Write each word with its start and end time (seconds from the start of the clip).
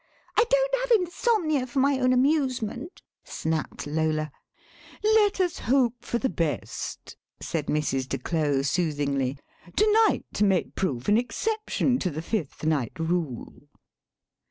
"I 0.35 0.45
don't 0.49 0.75
have 0.81 0.91
insomnia 0.99 1.67
for 1.67 1.77
my 1.77 1.99
own 1.99 2.11
amusement," 2.11 3.03
snapped 3.23 3.85
Lola. 3.85 4.31
"Let 5.03 5.39
us 5.39 5.59
hope 5.59 6.03
for 6.03 6.17
the 6.17 6.27
best," 6.27 7.15
said 7.39 7.67
Mrs. 7.67 8.09
de 8.09 8.17
Claux 8.17 8.63
soothingly; 8.67 9.37
"to 9.75 9.91
night 10.07 10.41
may 10.41 10.63
prove 10.63 11.07
an 11.07 11.19
exception 11.19 11.99
to 11.99 12.09
the 12.09 12.23
fifth 12.23 12.63
night 12.65 12.93
rule." 12.97 13.67